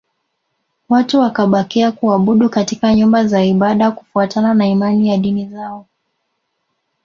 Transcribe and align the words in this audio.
Watu 0.89 1.19
wakabakia 1.19 1.91
kuabudu 1.91 2.49
katika 2.49 2.95
nyumba 2.95 3.27
za 3.27 3.43
ibada 3.43 3.91
kufuatana 3.91 4.53
na 4.53 4.67
imani 4.67 5.09
ya 5.09 5.17
dini 5.17 5.47
zao 5.49 5.85